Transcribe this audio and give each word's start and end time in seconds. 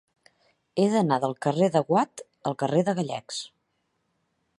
He 0.77 0.85
d'anar 0.93 1.19
del 1.25 1.35
carrer 1.45 1.67
de 1.75 1.83
Watt 1.95 2.23
al 2.53 2.57
carrer 2.63 2.81
de 2.89 2.95
Gallecs. 3.01 3.43